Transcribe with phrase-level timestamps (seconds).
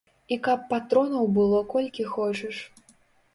[0.35, 2.65] І каб патронаў было колькі хочаш.